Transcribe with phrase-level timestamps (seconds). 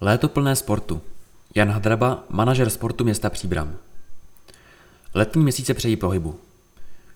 [0.00, 1.00] Léto plné sportu.
[1.54, 3.76] Jan Hadraba, manažer sportu města Příbram.
[5.14, 6.40] Letní měsíce přejí pohybu.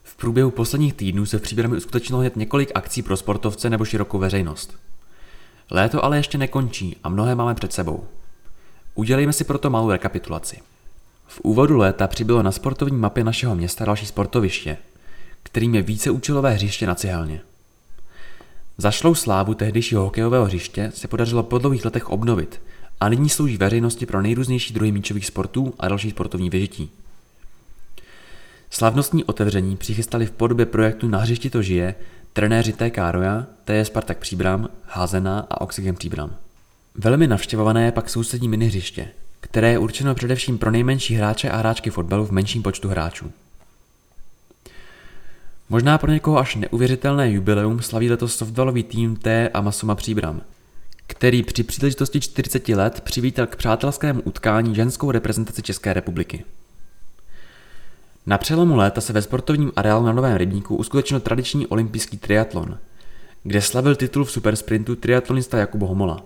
[0.02, 4.18] V průběhu posledních týdnů se v Příbrami uskutečnilo hned několik akcí pro sportovce nebo širokou
[4.18, 4.76] veřejnost.
[5.70, 8.08] Léto ale ještě nekončí a mnohé máme před sebou.
[8.94, 10.58] Udělejme si proto malou rekapitulaci.
[11.26, 14.76] V úvodu léta přibylo na sportovní mapě našeho města další sportoviště,
[15.42, 17.40] kterým je víceúčelové hřiště na Cihelně.
[18.80, 22.60] Zašlou slávu tehdejšího hokejového hřiště se podařilo po dlouhých letech obnovit
[23.00, 26.90] a nyní slouží veřejnosti pro nejrůznější druhy míčových sportů a další sportovní vyžití.
[28.70, 31.94] Slavnostní otevření přichystali v podobě projektu Na hřišti to žije
[32.32, 36.36] trenéři TK Roja, TJ Spartak Příbram, Házená a Oxygen Příbram.
[36.94, 39.08] Velmi navštěvované je pak sousední minihřiště,
[39.40, 43.32] které je určeno především pro nejmenší hráče a hráčky fotbalu v menším počtu hráčů.
[45.70, 50.40] Možná pro někoho až neuvěřitelné jubileum slaví letos softballový tým T a Masuma Příbram,
[51.06, 56.44] který při příležitosti 40 let přivítal k přátelskému utkání ženskou reprezentaci České republiky.
[58.26, 62.78] Na přelomu léta se ve sportovním areálu na Novém rybníku uskutečnil tradiční olympijský triatlon,
[63.42, 66.24] kde slavil titul v supersprintu triatlonista Jakub Homola.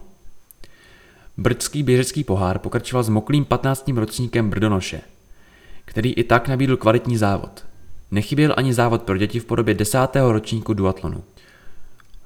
[1.36, 3.88] Brdský běžecký pohár pokračoval s moklým 15.
[3.88, 5.00] ročníkem Brdonoše,
[5.84, 7.64] který i tak nabídl kvalitní závod–
[8.14, 11.24] Nechyběl ani závod pro děti v podobě desátého ročníku duatlonu.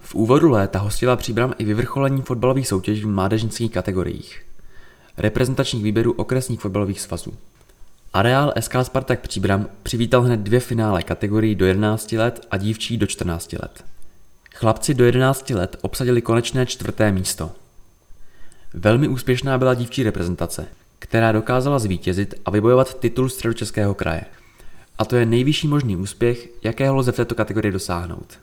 [0.00, 4.46] V úvodu léta hostila Příbram i vyvrcholení fotbalových soutěží v mládežnických kategoriích.
[5.16, 7.32] Reprezentačních výběrů okresních fotbalových svazů.
[8.12, 13.06] Areál SK Spartak Příbram přivítal hned dvě finále kategorií do 11 let a dívčí do
[13.06, 13.84] 14 let.
[14.54, 17.50] Chlapci do 11 let obsadili konečné čtvrté místo.
[18.74, 20.66] Velmi úspěšná byla dívčí reprezentace,
[20.98, 24.24] která dokázala zvítězit a vybojovat titul středočeského kraje.
[24.98, 28.38] A to je nejvyšší možný úspěch, jakého lze v této kategorii dosáhnout.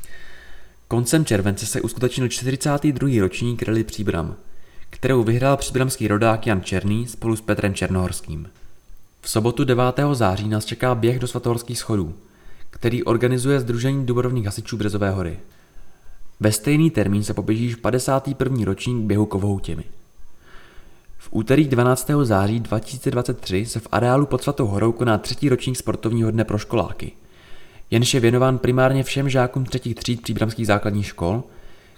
[0.87, 3.21] Koncem července se uskutečnil 42.
[3.21, 4.35] ročník Rally Příbram,
[4.89, 8.49] kterou vyhrál příbramský rodák Jan Černý spolu s Petrem Černohorským.
[9.21, 9.83] V sobotu 9.
[10.13, 12.13] září nás čeká běh do svatohorských schodů,
[12.69, 15.39] který organizuje Združení Dubrovních hasičů Březové hory.
[16.39, 18.65] Ve stejný termín se poběží 51.
[18.65, 19.83] ročník běhu Kovhoutěmi.
[21.25, 22.09] V úterý 12.
[22.23, 27.11] září 2023 se v areálu pod Svatou horou koná třetí ročník sportovního dne pro školáky.
[27.91, 31.43] Jenž je věnován primárně všem žákům třetích tříd příbramských základních škol,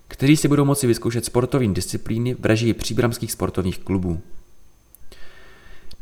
[0.07, 4.19] kteří si budou moci vyzkoušet sportovní disciplíny v režii příbramských sportovních klubů.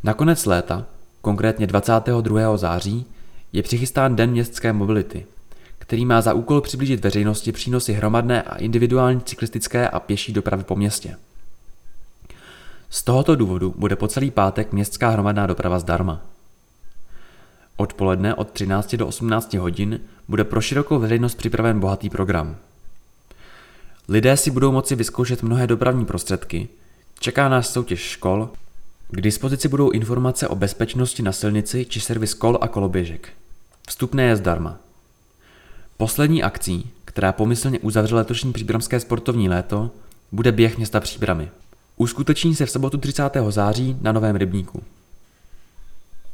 [0.02, 0.86] Nakonec léta,
[1.20, 2.56] konkrétně 22.
[2.56, 3.06] září,
[3.52, 5.26] je přichystán Den městské mobility,
[5.78, 10.76] který má za úkol přiblížit veřejnosti přínosy hromadné a individuální cyklistické a pěší dopravy po
[10.76, 11.16] městě.
[12.90, 16.20] Z tohoto důvodu bude po celý pátek městská hromadná doprava zdarma.
[17.76, 22.56] Odpoledne od 13 do 18 hodin bude pro širokou veřejnost připraven bohatý program.
[24.08, 26.68] Lidé si budou moci vyzkoušet mnohé dopravní prostředky,
[27.18, 28.50] čeká nás soutěž škol,
[29.10, 33.28] k dispozici budou informace o bezpečnosti na silnici či servis kol a koloběžek.
[33.88, 34.76] Vstupné je zdarma.
[35.96, 39.90] Poslední akcí, která pomyslně uzavře letošní příbramské sportovní léto,
[40.32, 41.50] bude běh města Příbramy.
[41.98, 43.22] Uskuteční se v sobotu 30.
[43.48, 44.82] září na Novém rybníku.